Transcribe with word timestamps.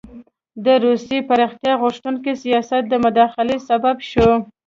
د 0.65 0.67
روسیې 0.85 1.19
پراختیا 1.29 1.73
غوښتونکي 1.83 2.33
سیاست 2.43 2.83
د 2.89 2.93
مداخلې 3.05 3.57
سبب 3.69 3.95
شو. 4.11 4.29